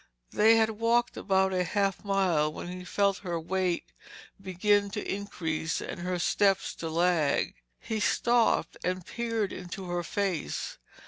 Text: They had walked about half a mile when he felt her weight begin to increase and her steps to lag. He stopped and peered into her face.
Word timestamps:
They 0.31 0.55
had 0.55 0.71
walked 0.71 1.15
about 1.15 1.51
half 1.51 2.03
a 2.03 2.07
mile 2.07 2.51
when 2.51 2.69
he 2.69 2.83
felt 2.83 3.19
her 3.19 3.39
weight 3.39 3.83
begin 4.41 4.89
to 4.89 5.07
increase 5.07 5.79
and 5.79 5.99
her 5.99 6.17
steps 6.17 6.73
to 6.77 6.89
lag. 6.89 7.53
He 7.79 7.99
stopped 7.99 8.77
and 8.83 9.05
peered 9.05 9.53
into 9.53 9.89
her 9.89 10.01
face. 10.01 10.79